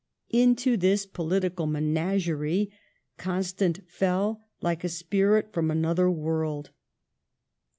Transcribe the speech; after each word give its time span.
Into 0.31 0.77
this 0.77 1.05
political 1.05 1.67
menagerie 1.67 2.71
Constant 3.19 3.87
fell 3.87 4.43
like 4.59 4.83
a 4.83 4.89
spirit 4.89 5.53
from 5.53 5.69
another 5.69 6.09
world. 6.09 6.71